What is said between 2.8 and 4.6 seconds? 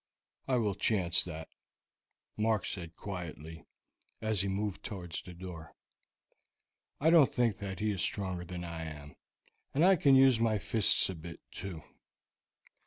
quietly, as he